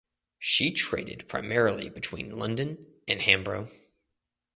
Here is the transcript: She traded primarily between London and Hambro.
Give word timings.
She 0.39 0.71
traded 0.71 1.27
primarily 1.29 1.87
between 1.87 2.39
London 2.39 2.91
and 3.07 3.19
Hambro. 3.19 3.71